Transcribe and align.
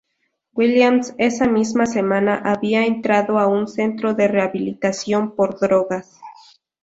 Williams 0.53 1.13
esa 1.19 1.47
misma 1.47 1.85
semana 1.85 2.41
había 2.43 2.87
entrado 2.87 3.37
a 3.37 3.45
un 3.45 3.67
centro 3.67 4.15
de 4.15 4.27
rehabilitación 4.29 5.35
por 5.35 5.59
drogas. 5.59 6.19